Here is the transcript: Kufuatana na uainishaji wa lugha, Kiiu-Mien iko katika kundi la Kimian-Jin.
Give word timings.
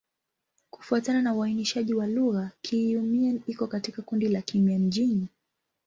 Kufuatana 0.69 1.21
na 1.21 1.33
uainishaji 1.33 1.93
wa 1.93 2.07
lugha, 2.07 2.51
Kiiu-Mien 2.61 3.41
iko 3.47 3.67
katika 3.67 4.01
kundi 4.01 4.27
la 4.29 4.41
Kimian-Jin. 4.41 5.27